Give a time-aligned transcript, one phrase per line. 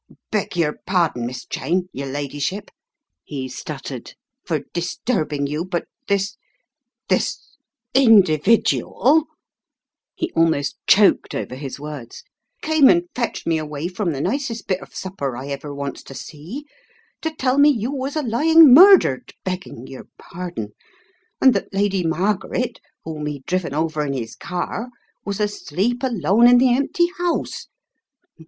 [0.31, 2.71] "Beg yer pardon, Miss Cheyne, yer ladyship/'
[3.23, 6.37] he stuttered "for disturbing you— but this—
[7.07, 7.57] this—
[8.09, 9.25] individual
[10.15, 12.23] —,"he almost choked over his words—
[12.63, 16.15] "came and fetched me away from the nicest bit of supper I ever wants to
[16.15, 16.65] see,
[17.21, 20.71] to tell me you was a lying murdered, begging yer pardon,
[21.39, 24.89] and that Lady Mar garet, whom he'd driven over in his car,
[25.25, 27.67] was asleep alone in the empty house.